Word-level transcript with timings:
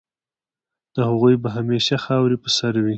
د 0.95 0.97
هغوی 1.09 1.35
به 1.41 1.49
همېشه 1.57 1.95
خاوري 2.05 2.37
په 2.43 2.49
سر 2.57 2.73
وي 2.83 2.89